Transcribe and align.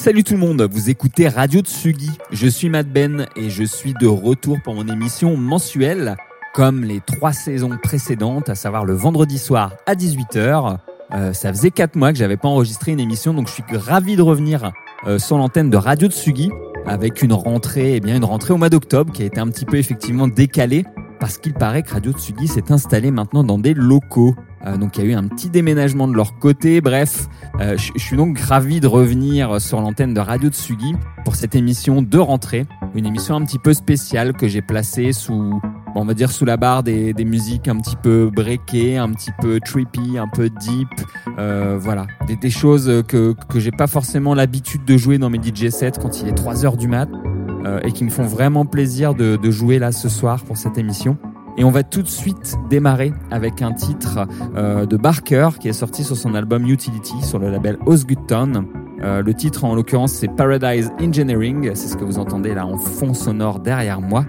Salut 0.00 0.24
tout 0.24 0.32
le 0.32 0.40
monde, 0.40 0.62
vous 0.62 0.88
écoutez 0.88 1.28
Radio 1.28 1.60
Tsugi. 1.60 2.08
Je 2.32 2.48
suis 2.48 2.70
Matt 2.70 2.90
Ben 2.90 3.26
et 3.36 3.50
je 3.50 3.64
suis 3.64 3.92
de 3.92 4.06
retour 4.06 4.56
pour 4.64 4.74
mon 4.74 4.88
émission 4.88 5.36
mensuelle, 5.36 6.16
comme 6.54 6.84
les 6.84 7.00
trois 7.00 7.34
saisons 7.34 7.76
précédentes, 7.82 8.48
à 8.48 8.54
savoir 8.54 8.86
le 8.86 8.94
vendredi 8.94 9.36
soir 9.36 9.74
à 9.84 9.94
18h. 9.94 10.78
Euh, 11.12 11.34
ça 11.34 11.52
faisait 11.52 11.70
quatre 11.70 11.96
mois 11.96 12.12
que 12.12 12.18
j'avais 12.18 12.38
pas 12.38 12.48
enregistré 12.48 12.92
une 12.92 12.98
émission, 12.98 13.34
donc 13.34 13.48
je 13.48 13.52
suis 13.52 13.62
ravi 13.70 14.16
de 14.16 14.22
revenir 14.22 14.72
euh, 15.06 15.18
sur 15.18 15.36
l'antenne 15.36 15.68
de 15.68 15.76
Radio 15.76 16.08
Tsugi 16.08 16.50
avec 16.86 17.20
une 17.20 17.34
rentrée, 17.34 17.96
eh 17.96 18.00
bien 18.00 18.16
une 18.16 18.24
rentrée 18.24 18.54
au 18.54 18.56
mois 18.56 18.70
d'octobre 18.70 19.12
qui 19.12 19.20
a 19.20 19.26
été 19.26 19.38
un 19.38 19.48
petit 19.48 19.66
peu 19.66 19.76
effectivement 19.76 20.28
décalée 20.28 20.86
parce 21.18 21.36
qu'il 21.36 21.52
paraît 21.52 21.82
que 21.82 21.92
Radio 21.92 22.12
Tsugi 22.12 22.48
s'est 22.48 22.72
installé 22.72 23.10
maintenant 23.10 23.44
dans 23.44 23.58
des 23.58 23.74
locaux. 23.74 24.34
Euh, 24.66 24.76
donc 24.76 24.96
il 24.96 25.04
y 25.04 25.06
a 25.06 25.10
eu 25.10 25.14
un 25.14 25.26
petit 25.26 25.50
déménagement 25.50 26.08
de 26.08 26.14
leur 26.14 26.38
côté. 26.38 26.80
Bref, 26.80 27.28
euh, 27.60 27.76
je 27.76 28.02
suis 28.02 28.16
donc 28.16 28.38
ravi 28.38 28.80
de 28.80 28.86
revenir 28.86 29.60
sur 29.60 29.80
l'antenne 29.80 30.14
de 30.14 30.20
Radio 30.20 30.50
Tsugi 30.50 30.94
pour 31.24 31.36
cette 31.36 31.54
émission 31.54 32.02
de 32.02 32.18
rentrée. 32.18 32.66
Une 32.94 33.06
émission 33.06 33.36
un 33.36 33.44
petit 33.44 33.58
peu 33.58 33.74
spéciale 33.74 34.32
que 34.32 34.48
j'ai 34.48 34.62
placée 34.62 35.12
sous, 35.12 35.60
on 35.94 36.04
va 36.04 36.14
dire 36.14 36.30
sous 36.30 36.44
la 36.44 36.56
barre 36.56 36.82
des, 36.82 37.12
des 37.12 37.24
musiques 37.24 37.68
un 37.68 37.76
petit 37.76 37.96
peu 37.96 38.30
breakées, 38.34 38.98
un 38.98 39.10
petit 39.12 39.32
peu 39.40 39.60
trippy, 39.60 40.18
un 40.18 40.28
peu 40.28 40.50
deep. 40.50 40.88
Euh, 41.38 41.78
voilà, 41.80 42.06
des, 42.26 42.36
des 42.36 42.50
choses 42.50 43.02
que, 43.06 43.34
que 43.48 43.60
j'ai 43.60 43.72
pas 43.72 43.86
forcément 43.86 44.34
l'habitude 44.34 44.84
de 44.84 44.96
jouer 44.96 45.18
dans 45.18 45.30
mes 45.30 45.38
DJ 45.38 45.68
sets 45.70 45.92
quand 46.00 46.20
il 46.20 46.28
est 46.28 46.34
3 46.34 46.64
heures 46.64 46.76
du 46.76 46.88
mat. 46.88 47.08
Euh, 47.66 47.78
et 47.84 47.92
qui 47.92 48.04
me 48.04 48.10
font 48.10 48.24
vraiment 48.24 48.64
plaisir 48.64 49.14
de, 49.14 49.36
de, 49.36 49.50
jouer 49.50 49.78
là 49.78 49.92
ce 49.92 50.08
soir 50.08 50.42
pour 50.44 50.56
cette 50.56 50.78
émission. 50.78 51.18
Et 51.56 51.64
on 51.64 51.70
va 51.70 51.82
tout 51.82 52.02
de 52.02 52.08
suite 52.08 52.56
démarrer 52.68 53.12
avec 53.30 53.62
un 53.62 53.72
titre 53.72 54.26
euh, 54.56 54.86
de 54.86 54.96
Barker 54.96 55.50
qui 55.58 55.68
est 55.68 55.72
sorti 55.74 56.04
sur 56.04 56.16
son 56.16 56.34
album 56.34 56.66
Utility 56.66 57.22
sur 57.22 57.38
le 57.38 57.50
label 57.50 57.78
Osgoodton. 57.86 58.66
Euh, 59.02 59.22
le 59.22 59.34
titre 59.34 59.64
en 59.64 59.74
l'occurrence 59.74 60.12
c'est 60.12 60.28
Paradise 60.28 60.90
Engineering, 61.00 61.70
c'est 61.74 61.88
ce 61.88 61.96
que 61.96 62.04
vous 62.04 62.18
entendez 62.18 62.54
là 62.54 62.66
en 62.66 62.76
fond 62.76 63.14
sonore 63.14 63.60
derrière 63.60 64.00
moi. 64.00 64.24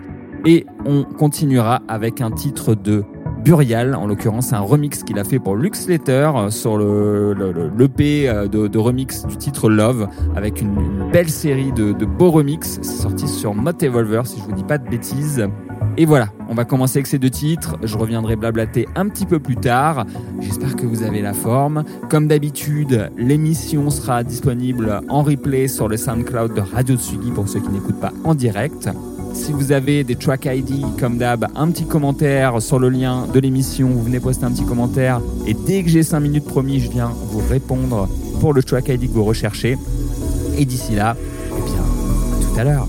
Et 0.45 0.65
on 0.85 1.03
continuera 1.03 1.81
avec 1.87 2.21
un 2.21 2.31
titre 2.31 2.73
de 2.73 3.03
Burial, 3.43 3.95
en 3.95 4.07
l'occurrence 4.07 4.53
un 4.53 4.59
remix 4.59 5.03
qu'il 5.03 5.17
a 5.17 5.23
fait 5.23 5.39
pour 5.39 5.55
Lux 5.55 5.87
Letter 5.87 6.31
sur 6.49 6.77
le, 6.77 7.33
l'EP 7.77 8.31
de, 8.51 8.77
remix 8.77 9.25
du 9.25 9.35
titre 9.35 9.69
Love 9.69 10.07
avec 10.35 10.61
une, 10.61 11.09
belle 11.11 11.29
série 11.29 11.71
de, 11.71 12.05
beaux 12.05 12.31
remix. 12.31 12.79
C'est 12.81 13.27
sur 13.27 13.53
Mott 13.53 13.81
Evolver 13.81 14.21
si 14.25 14.39
je 14.39 14.43
vous 14.43 14.53
dis 14.53 14.63
pas 14.63 14.77
de 14.77 14.87
bêtises. 14.87 15.47
Et 15.97 16.05
voilà, 16.05 16.29
on 16.49 16.53
va 16.53 16.63
commencer 16.63 16.99
avec 16.99 17.07
ces 17.07 17.19
deux 17.19 17.29
titres. 17.29 17.77
Je 17.83 17.97
reviendrai 17.97 18.35
blablater 18.35 18.87
un 18.95 19.09
petit 19.09 19.25
peu 19.25 19.39
plus 19.39 19.57
tard. 19.57 20.05
J'espère 20.39 20.75
que 20.75 20.85
vous 20.85 21.03
avez 21.03 21.21
la 21.21 21.33
forme. 21.33 21.83
Comme 22.09 22.27
d'habitude, 22.27 23.11
l'émission 23.17 23.89
sera 23.89 24.23
disponible 24.23 25.01
en 25.09 25.23
replay 25.23 25.67
sur 25.67 25.87
le 25.87 25.97
SoundCloud 25.97 26.53
de 26.53 26.61
Radio 26.61 26.95
Tsugi 26.95 27.31
pour 27.31 27.49
ceux 27.49 27.59
qui 27.59 27.69
n'écoutent 27.69 27.99
pas 27.99 28.13
en 28.23 28.35
direct. 28.35 28.89
Si 29.33 29.51
vous 29.51 29.71
avez 29.71 30.03
des 30.03 30.15
track 30.15 30.45
ID, 30.45 30.85
comme 30.99 31.17
d'hab, 31.17 31.47
un 31.55 31.71
petit 31.71 31.85
commentaire 31.85 32.61
sur 32.61 32.79
le 32.79 32.89
lien 32.89 33.27
de 33.33 33.39
l'émission, 33.39 33.89
vous 33.89 34.03
venez 34.03 34.19
poster 34.19 34.45
un 34.45 34.51
petit 34.51 34.65
commentaire. 34.65 35.21
Et 35.47 35.53
dès 35.53 35.83
que 35.83 35.89
j'ai 35.89 36.03
5 36.03 36.19
minutes 36.19 36.45
promis, 36.45 36.79
je 36.79 36.89
viens 36.89 37.11
vous 37.29 37.41
répondre 37.49 38.09
pour 38.39 38.53
le 38.53 38.63
track 38.63 38.89
ID 38.89 39.07
que 39.07 39.13
vous 39.13 39.25
recherchez. 39.25 39.77
Et 40.57 40.65
d'ici 40.65 40.95
là, 40.95 41.15
eh 41.49 41.61
bien, 41.71 41.81
à 41.81 42.53
tout 42.53 42.59
à 42.59 42.63
l'heure. 42.63 42.87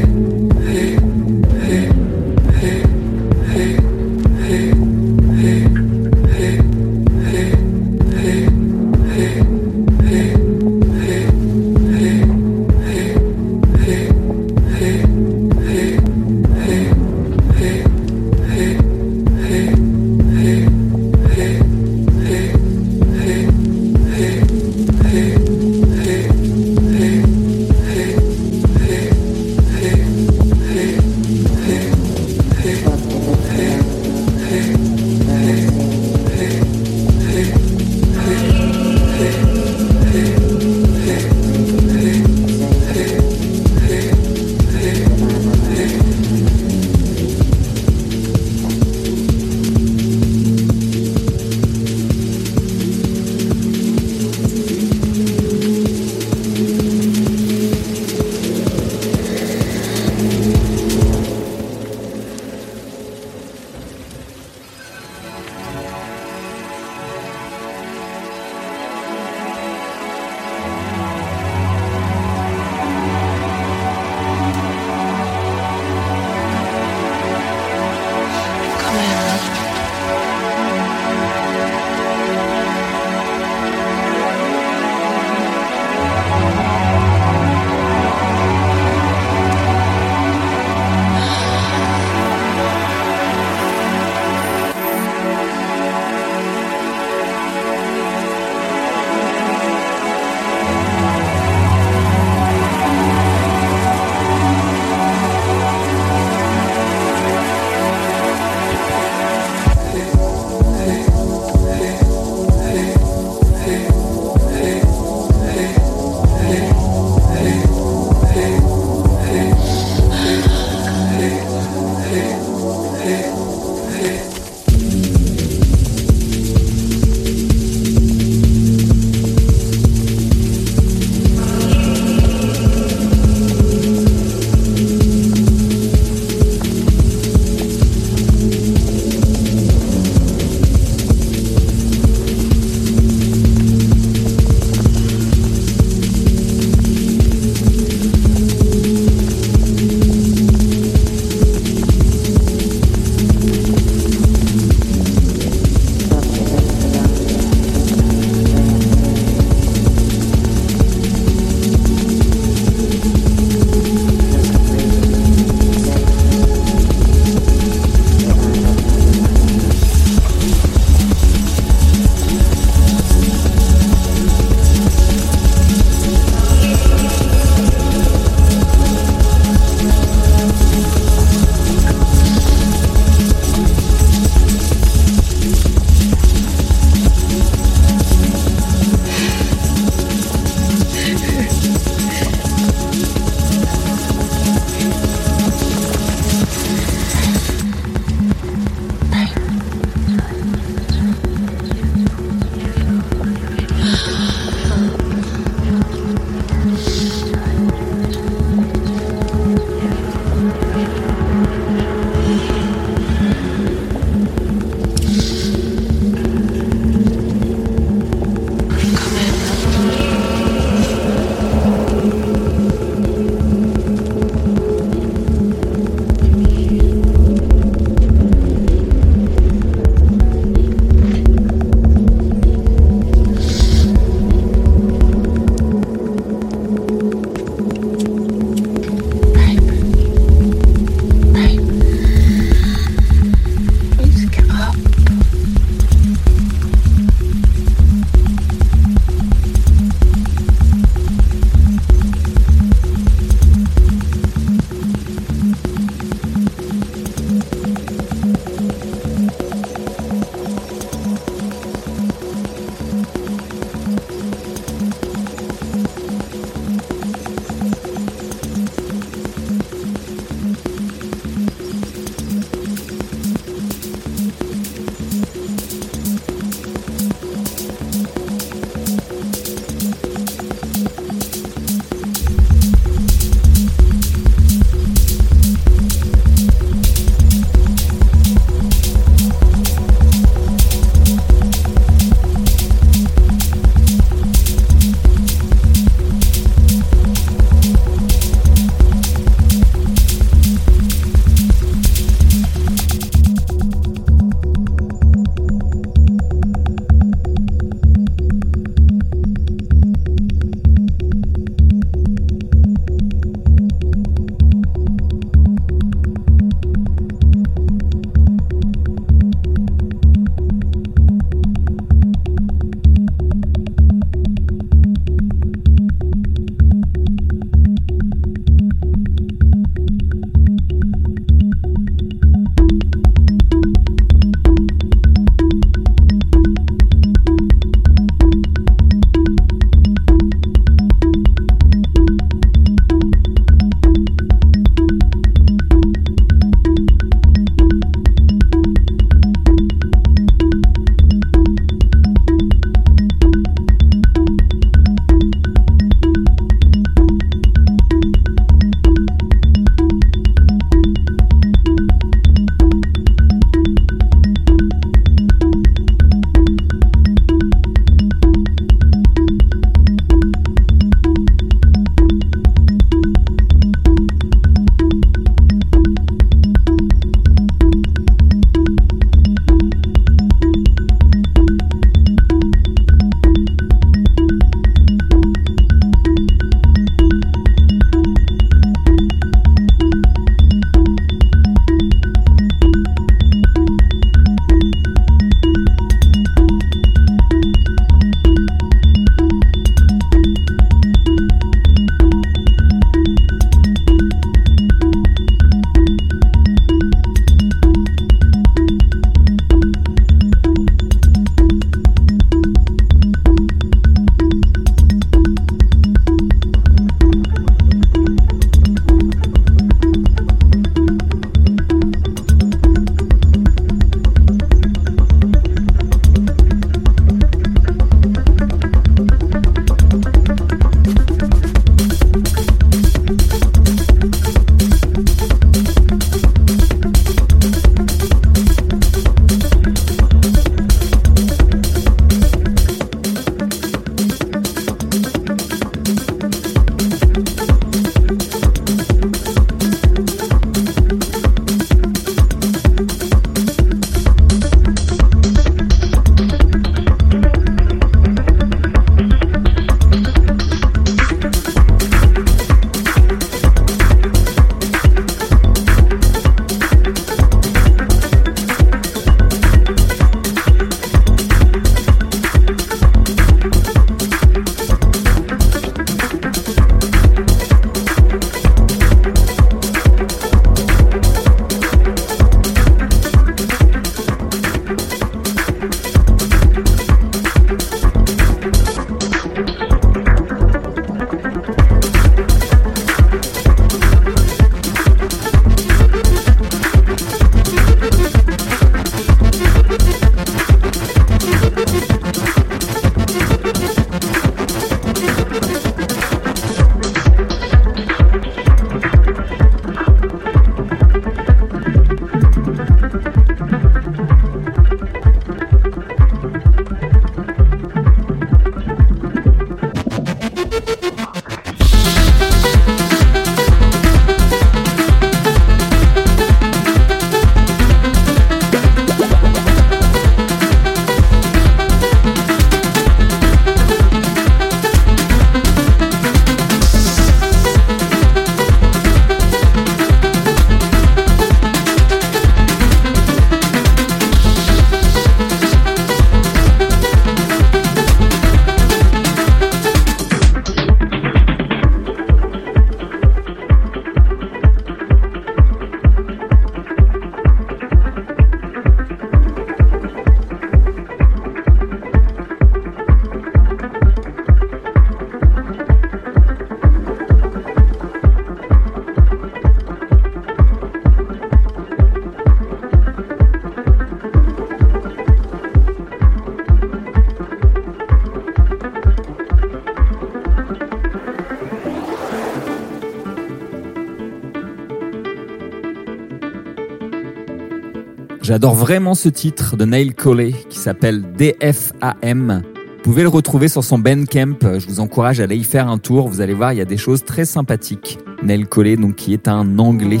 J'adore 588.36 588.54
vraiment 588.54 588.94
ce 588.94 589.08
titre 589.08 589.56
de 589.56 589.64
Neil 589.64 589.94
Colley 589.94 590.34
qui 590.50 590.58
s'appelle 590.58 591.02
DFAM. 591.16 592.42
Vous 592.44 592.82
pouvez 592.82 593.00
le 593.00 593.08
retrouver 593.08 593.48
sur 593.48 593.64
son 593.64 593.78
Bandcamp. 593.78 594.58
Je 594.58 594.66
vous 594.66 594.80
encourage 594.80 595.20
à 595.20 595.22
aller 595.22 595.38
y 595.38 595.42
faire 595.42 595.68
un 595.68 595.78
tour. 595.78 596.06
Vous 596.06 596.20
allez 596.20 596.34
voir, 596.34 596.52
il 596.52 596.58
y 596.58 596.60
a 596.60 596.66
des 596.66 596.76
choses 596.76 597.02
très 597.02 597.24
sympathiques. 597.24 597.98
Neil 598.22 598.44
Colley, 598.44 598.76
donc, 598.76 598.96
qui 598.96 599.14
est 599.14 599.26
un 599.26 599.58
anglais. 599.58 600.00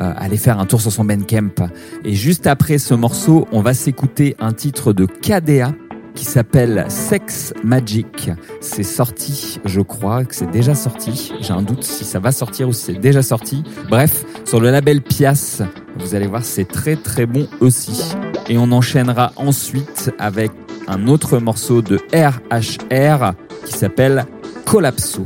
Euh, 0.00 0.14
allez 0.16 0.38
faire 0.38 0.58
un 0.58 0.64
tour 0.64 0.80
sur 0.80 0.90
son 0.90 1.04
Bandcamp. 1.04 1.68
Et 2.02 2.14
juste 2.14 2.46
après 2.46 2.78
ce 2.78 2.94
morceau, 2.94 3.46
on 3.52 3.60
va 3.60 3.74
s'écouter 3.74 4.36
un 4.38 4.54
titre 4.54 4.94
de 4.94 5.04
KDA 5.04 5.74
qui 6.16 6.24
s'appelle 6.24 6.86
Sex 6.88 7.54
Magic. 7.62 8.30
C'est 8.60 8.82
sorti, 8.82 9.60
je 9.64 9.80
crois 9.80 10.24
que 10.24 10.34
c'est 10.34 10.50
déjà 10.50 10.74
sorti. 10.74 11.32
J'ai 11.40 11.52
un 11.52 11.62
doute 11.62 11.84
si 11.84 12.04
ça 12.04 12.18
va 12.18 12.32
sortir 12.32 12.68
ou 12.68 12.72
si 12.72 12.86
c'est 12.86 12.94
déjà 12.94 13.22
sorti. 13.22 13.62
Bref, 13.88 14.24
sur 14.44 14.58
le 14.58 14.70
label 14.70 15.02
Pias, 15.02 15.62
vous 15.98 16.16
allez 16.16 16.26
voir, 16.26 16.44
c'est 16.44 16.64
très 16.64 16.96
très 16.96 17.26
bon 17.26 17.46
aussi. 17.60 18.14
Et 18.48 18.58
on 18.58 18.72
enchaînera 18.72 19.32
ensuite 19.36 20.12
avec 20.18 20.50
un 20.88 21.06
autre 21.06 21.38
morceau 21.38 21.82
de 21.82 22.00
RHR 22.12 23.34
qui 23.64 23.72
s'appelle 23.72 24.26
Collapso. 24.64 25.24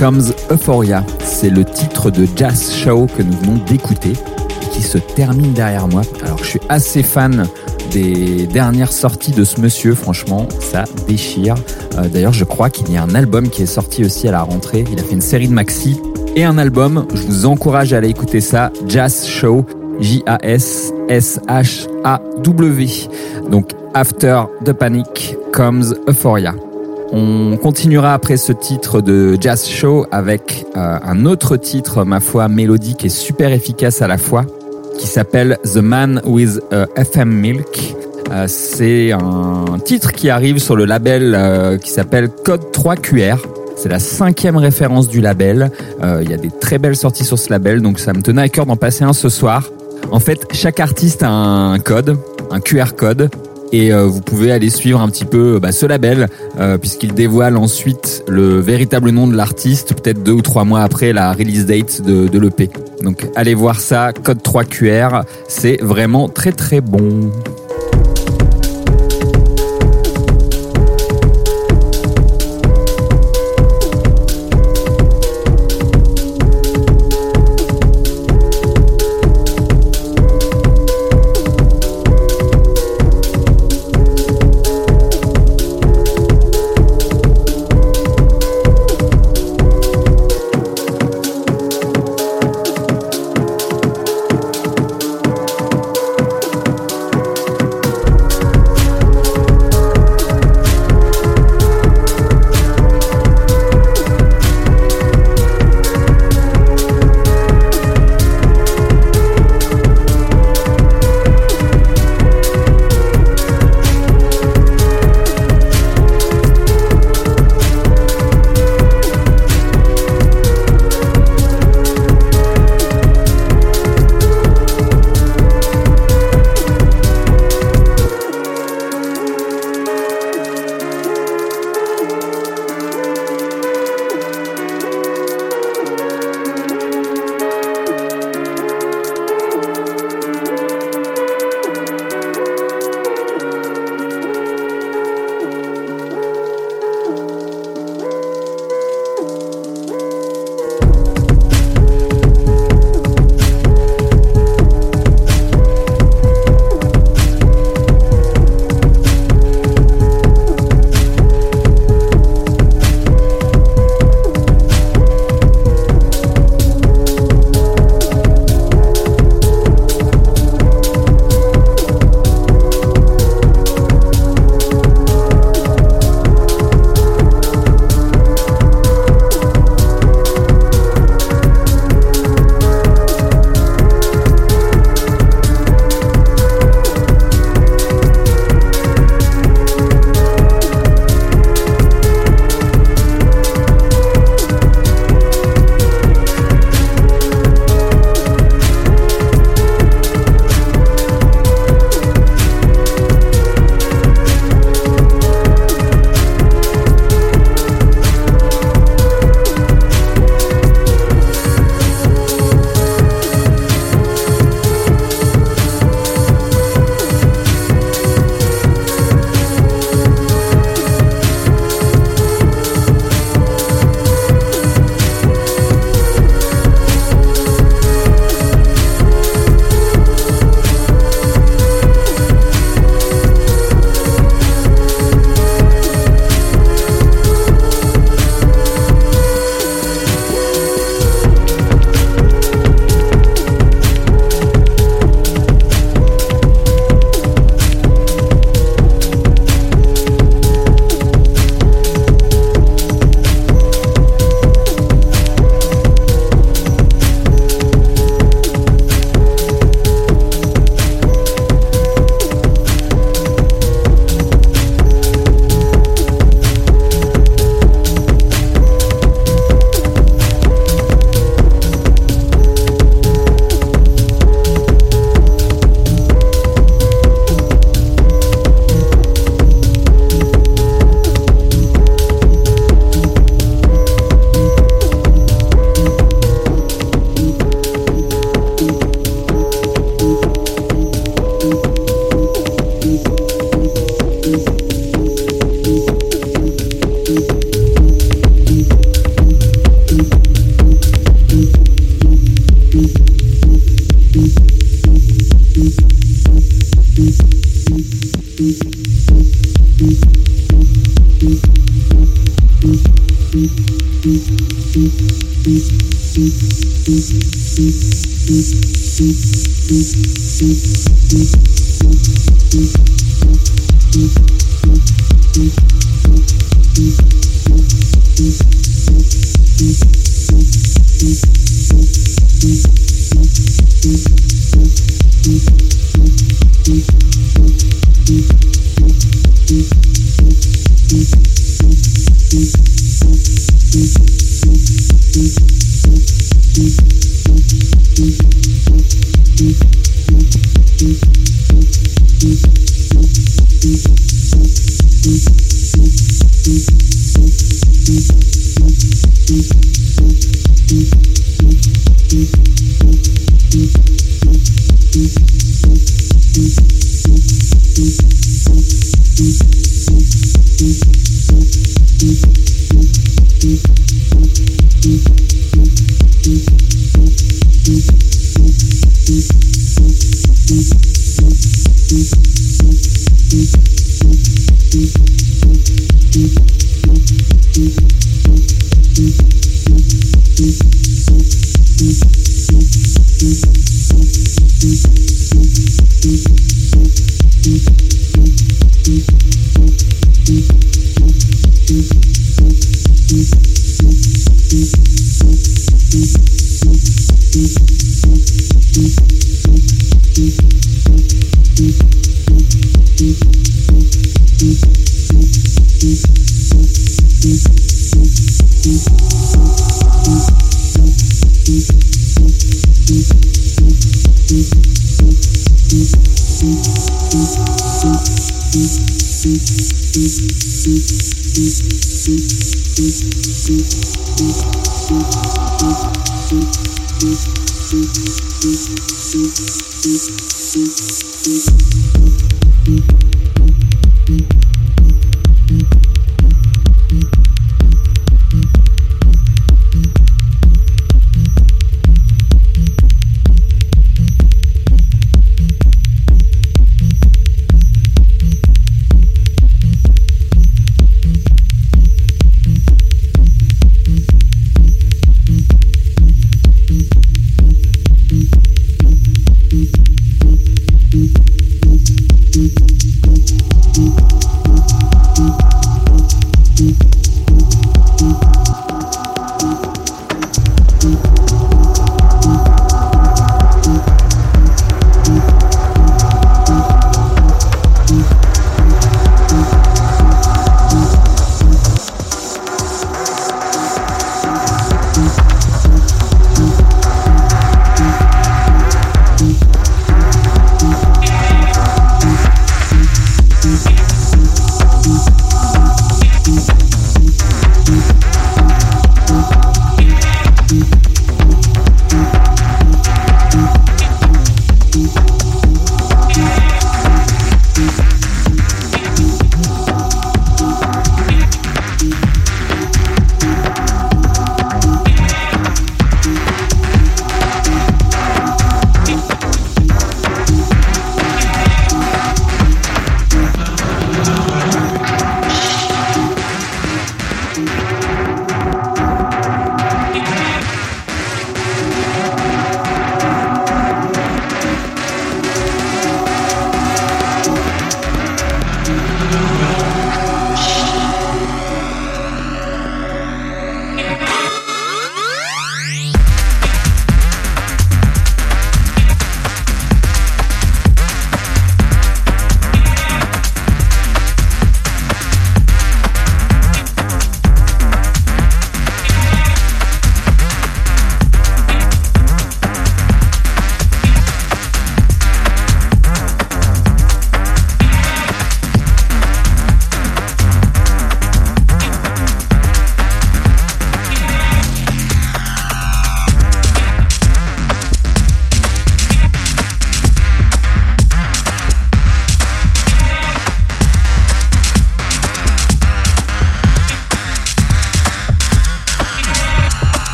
Comes 0.00 0.32
Euphoria. 0.50 1.04
C'est 1.22 1.50
le 1.50 1.62
titre 1.62 2.10
de 2.10 2.26
Jazz 2.34 2.72
Show 2.72 3.06
que 3.18 3.22
nous 3.22 3.36
venons 3.36 3.62
d'écouter 3.66 4.14
qui 4.72 4.80
se 4.80 4.96
termine 4.96 5.52
derrière 5.52 5.88
moi. 5.88 6.00
Alors 6.24 6.38
je 6.38 6.44
suis 6.44 6.60
assez 6.70 7.02
fan 7.02 7.46
des 7.92 8.46
dernières 8.46 8.92
sorties 8.92 9.32
de 9.32 9.44
ce 9.44 9.60
monsieur, 9.60 9.94
franchement, 9.94 10.48
ça 10.58 10.84
déchire. 11.06 11.54
Euh, 11.98 12.08
d'ailleurs, 12.08 12.32
je 12.32 12.44
crois 12.44 12.70
qu'il 12.70 12.90
y 12.90 12.96
a 12.96 13.02
un 13.02 13.14
album 13.14 13.50
qui 13.50 13.62
est 13.62 13.66
sorti 13.66 14.02
aussi 14.02 14.26
à 14.26 14.30
la 14.30 14.40
rentrée. 14.40 14.86
Il 14.90 14.98
a 14.98 15.02
fait 15.02 15.12
une 15.12 15.20
série 15.20 15.48
de 15.48 15.52
maxi 15.52 16.00
et 16.34 16.44
un 16.44 16.56
album. 16.56 17.04
Je 17.12 17.20
vous 17.20 17.44
encourage 17.44 17.92
à 17.92 17.98
aller 17.98 18.08
écouter 18.08 18.40
ça. 18.40 18.72
Jazz 18.86 19.26
Show, 19.26 19.66
J-A-S-S-H-A-W. 20.00 22.88
Donc, 23.50 23.72
After 23.92 24.44
the 24.64 24.72
Panic 24.72 25.36
Comes 25.52 25.94
Euphoria. 26.08 26.54
On 27.12 27.56
continuera 27.56 28.14
après 28.14 28.36
ce 28.36 28.52
titre 28.52 29.00
de 29.00 29.36
Jazz 29.40 29.66
Show 29.66 30.06
avec 30.12 30.64
euh, 30.76 30.98
un 31.02 31.26
autre 31.26 31.56
titre, 31.56 32.04
ma 32.04 32.20
foi, 32.20 32.48
mélodique 32.48 33.04
et 33.04 33.08
super 33.08 33.52
efficace 33.52 34.00
à 34.00 34.06
la 34.06 34.16
fois, 34.16 34.44
qui 34.98 35.08
s'appelle 35.08 35.58
The 35.64 35.78
Man 35.78 36.22
with 36.24 36.60
a 36.70 36.86
FM 36.94 37.28
Milk. 37.28 37.96
Euh, 38.30 38.44
c'est 38.46 39.10
un 39.10 39.78
titre 39.84 40.12
qui 40.12 40.30
arrive 40.30 40.58
sur 40.58 40.76
le 40.76 40.84
label 40.84 41.34
euh, 41.36 41.78
qui 41.78 41.90
s'appelle 41.90 42.28
Code 42.28 42.70
3 42.70 42.94
QR. 42.96 43.38
C'est 43.74 43.88
la 43.88 43.98
cinquième 43.98 44.56
référence 44.56 45.08
du 45.08 45.20
label. 45.20 45.72
Il 46.02 46.30
y 46.30 46.34
a 46.34 46.36
des 46.36 46.50
très 46.50 46.78
belles 46.78 46.96
sorties 46.96 47.24
sur 47.24 47.38
ce 47.38 47.48
label, 47.48 47.80
donc 47.80 47.98
ça 47.98 48.12
me 48.12 48.20
tenait 48.20 48.42
à 48.42 48.48
cœur 48.50 48.66
d'en 48.66 48.76
passer 48.76 49.04
un 49.04 49.14
ce 49.14 49.30
soir. 49.30 49.70
En 50.12 50.20
fait, 50.20 50.46
chaque 50.52 50.80
artiste 50.80 51.22
a 51.22 51.30
un 51.30 51.78
code, 51.78 52.18
un 52.50 52.60
QR 52.60 52.92
code, 52.94 53.30
et 53.72 53.92
euh, 53.92 54.04
vous 54.06 54.20
pouvez 54.20 54.52
aller 54.52 54.70
suivre 54.70 55.00
un 55.00 55.08
petit 55.08 55.24
peu 55.24 55.58
bah, 55.60 55.72
ce 55.72 55.86
label 55.86 56.28
euh, 56.58 56.78
puisqu'il 56.78 57.14
dévoile 57.14 57.56
ensuite 57.56 58.24
le 58.28 58.60
véritable 58.60 59.10
nom 59.10 59.26
de 59.26 59.36
l'artiste 59.36 59.94
peut-être 59.94 60.22
deux 60.22 60.32
ou 60.32 60.42
trois 60.42 60.64
mois 60.64 60.82
après 60.82 61.12
la 61.12 61.32
release 61.32 61.66
date 61.66 62.02
de, 62.02 62.28
de 62.28 62.38
l'EP. 62.38 62.70
Donc 63.02 63.26
allez 63.36 63.54
voir 63.54 63.80
ça, 63.80 64.12
code 64.12 64.42
3 64.42 64.64
QR, 64.64 65.22
c'est 65.48 65.78
vraiment 65.82 66.28
très 66.28 66.52
très 66.52 66.80
bon. 66.80 67.30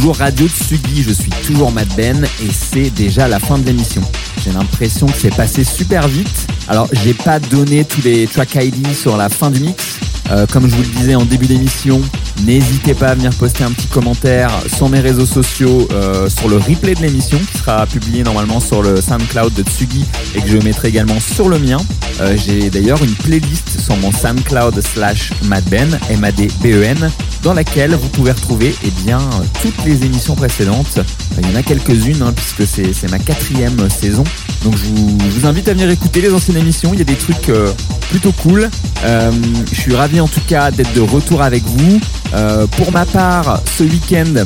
Toujours 0.00 0.16
Radio 0.16 0.48
Tsugi, 0.48 1.02
je 1.02 1.12
suis 1.12 1.30
toujours 1.46 1.70
Matt 1.72 1.88
Ben 1.94 2.24
et 2.24 2.50
c'est 2.50 2.88
déjà 2.88 3.28
la 3.28 3.38
fin 3.38 3.58
de 3.58 3.66
l'émission. 3.66 4.00
J'ai 4.42 4.50
l'impression 4.50 5.04
que 5.04 5.12
c'est 5.14 5.34
passé 5.36 5.62
super 5.62 6.08
vite. 6.08 6.46
Alors 6.68 6.88
j'ai 7.04 7.12
pas 7.12 7.38
donné 7.38 7.84
tous 7.84 8.00
les 8.00 8.26
track 8.26 8.54
ID 8.54 8.94
sur 8.94 9.18
la 9.18 9.28
fin 9.28 9.50
du 9.50 9.60
mix. 9.60 9.98
Euh, 10.30 10.46
comme 10.46 10.70
je 10.70 10.74
vous 10.74 10.82
le 10.82 10.88
disais 10.88 11.16
en 11.16 11.26
début 11.26 11.46
d'émission, 11.46 12.00
n'hésitez 12.46 12.94
pas 12.94 13.08
à 13.08 13.14
venir 13.14 13.30
poster 13.34 13.62
un 13.62 13.72
petit 13.72 13.88
commentaire 13.88 14.50
sur 14.74 14.88
mes 14.88 15.00
réseaux 15.00 15.26
sociaux, 15.26 15.86
euh, 15.92 16.30
sur 16.30 16.48
le 16.48 16.56
replay 16.56 16.94
de 16.94 17.02
l'émission 17.02 17.38
qui 17.52 17.58
sera 17.58 17.84
publié 17.84 18.22
normalement 18.22 18.60
sur 18.60 18.82
le 18.82 19.02
SoundCloud 19.02 19.52
de 19.52 19.62
Tsugi 19.62 20.06
et 20.34 20.40
que 20.40 20.48
je 20.48 20.56
mettrai 20.58 20.88
également 20.88 21.20
sur 21.20 21.50
le 21.50 21.58
mien. 21.58 21.78
Euh, 22.22 22.38
j'ai 22.38 22.70
d'ailleurs 22.70 23.04
une 23.04 23.14
playlist 23.16 23.78
sur 23.78 23.96
mon 23.98 24.12
SoundCloud 24.12 24.80
slash 24.80 25.32
madben, 25.44 25.98
M-A-D-B-E-N, 26.08 27.10
dans 27.42 27.54
laquelle 27.54 27.94
vous 27.94 28.08
pouvez 28.08 28.32
retrouver 28.32 28.74
eh 28.84 28.90
bien, 29.02 29.20
toutes 29.62 29.84
les 29.84 30.04
émissions 30.04 30.34
précédentes. 30.34 30.98
il 31.38 31.50
y 31.50 31.52
en 31.52 31.56
a 31.56 31.62
quelques-unes 31.62 32.22
hein, 32.22 32.34
puisque 32.34 32.66
c'est 32.66 33.10
ma 33.10 33.18
quatrième 33.18 33.88
saison. 33.88 34.24
Donc 34.64 34.76
je 34.76 34.84
vous, 34.84 35.46
invite 35.46 35.68
à 35.68 35.72
venir 35.72 35.90
écouter 35.90 36.20
les 36.20 36.32
anciennes 36.32 36.58
émissions, 36.58 36.90
il 36.92 36.98
y 36.98 37.02
a 37.02 37.04
des 37.04 37.14
trucs 37.14 37.48
euh, 37.48 37.72
plutôt 38.10 38.32
cool. 38.32 38.68
Euh, 39.04 39.32
je 39.72 39.80
suis 39.80 39.94
ravi 39.94 40.20
en 40.20 40.28
tout 40.28 40.42
cas 40.46 40.70
d'être 40.70 40.92
de 40.92 41.00
retour 41.00 41.42
avec 41.42 41.62
vous. 41.64 42.00
Euh, 42.34 42.66
pour 42.66 42.92
ma 42.92 43.06
part, 43.06 43.62
ce 43.78 43.84
week-end, 43.84 44.44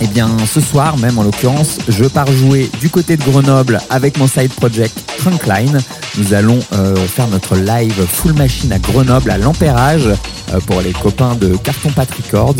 eh 0.00 0.06
bien, 0.06 0.30
ce 0.52 0.60
soir 0.60 0.96
même 0.98 1.18
en 1.18 1.22
l'occurrence, 1.22 1.78
je 1.88 2.04
pars 2.04 2.30
jouer 2.30 2.70
du 2.80 2.88
côté 2.88 3.16
de 3.16 3.24
Grenoble 3.24 3.80
avec 3.90 4.18
mon 4.18 4.26
side 4.26 4.52
project 4.52 4.98
Trunkline. 5.18 5.78
Nous 6.16 6.32
allons 6.32 6.60
euh, 6.72 6.94
faire 6.94 7.26
notre 7.28 7.56
live 7.56 8.06
full 8.06 8.34
machine 8.34 8.72
à 8.72 8.78
Grenoble 8.78 9.30
à 9.30 9.38
l'Empérage 9.38 10.06
euh, 10.06 10.60
pour 10.66 10.80
les 10.80 10.92
copains 10.92 11.34
de 11.34 11.56
Carton 11.56 11.90
Pat 11.90 12.08
Records. 12.08 12.54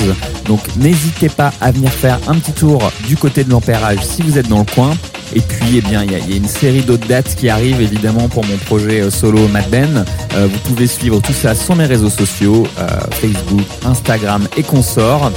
Donc 0.47 0.61
n'hésitez 0.77 1.29
pas 1.29 1.53
à 1.61 1.71
venir 1.71 1.91
faire 1.91 2.19
un 2.27 2.35
petit 2.35 2.53
tour 2.53 2.91
du 3.07 3.17
côté 3.17 3.45
de 3.45 3.51
l'Empérage 3.51 4.01
si 4.03 4.23
vous 4.23 4.39
êtes 4.39 4.49
dans 4.49 4.59
le 4.59 4.65
coin. 4.75 4.93
Et 5.37 5.41
puis, 5.41 5.79
eh 5.79 5.81
bien, 5.81 6.05
il 6.05 6.13
y, 6.13 6.15
a 6.15 6.37
une 6.37 6.47
série 6.47 6.83
d'autres 6.83 7.09
dates 7.09 7.35
qui 7.35 7.49
arrivent 7.49 7.81
évidemment 7.81 8.29
pour 8.29 8.45
mon 8.45 8.57
projet 8.57 9.01
euh, 9.01 9.11
solo 9.11 9.49
Mad 9.49 9.69
Ben. 9.71 10.05
vous 10.33 10.59
pouvez 10.65 10.87
suivre 10.87 11.21
tout 11.21 11.33
ça 11.33 11.55
sur 11.55 11.77
mes 11.77 11.87
réseaux 11.87 12.11
sociaux, 12.11 12.65
Facebook, 13.11 13.67
Instagram 13.85 14.47
et 14.57 14.63
consorts. 14.63 15.33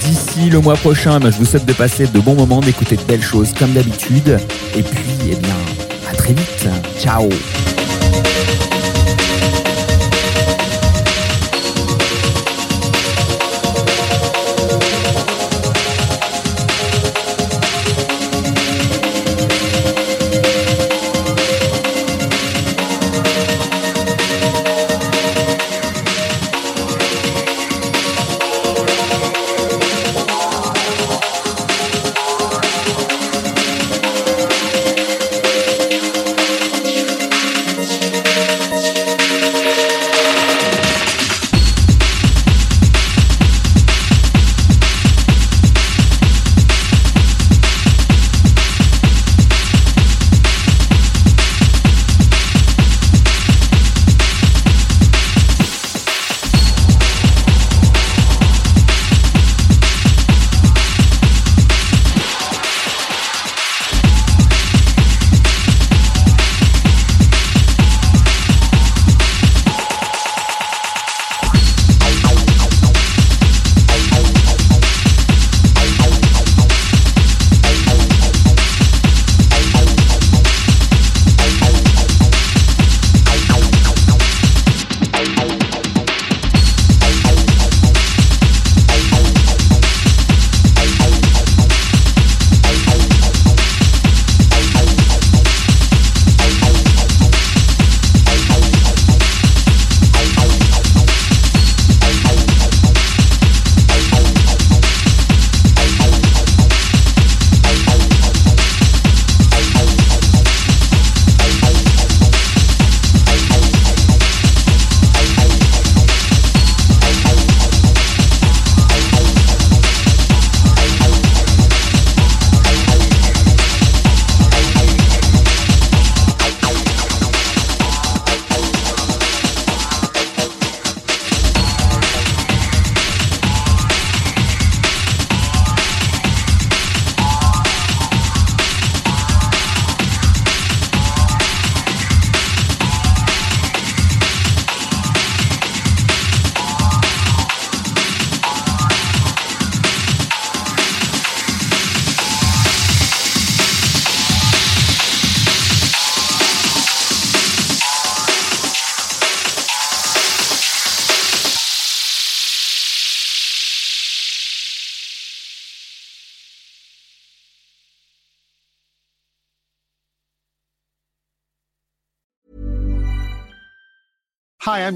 D'ici 0.00 0.50
le 0.50 0.60
mois 0.60 0.74
prochain, 0.74 1.20
eh 1.20 1.30
je 1.30 1.36
vous 1.36 1.44
souhaite 1.44 1.66
de 1.66 1.72
passer 1.72 2.06
de 2.06 2.20
bons 2.20 2.34
moments, 2.34 2.60
d'écouter 2.60 2.96
de 2.96 3.02
belles 3.02 3.22
choses 3.22 3.52
comme 3.56 3.72
d'habitude. 3.72 4.40
Et 4.74 4.82
puis, 4.82 5.30
eh 5.30 5.36
bien, 5.36 5.54
à 6.12 6.16
très 6.16 6.32
vite. 6.34 6.68
Ciao. 6.98 7.28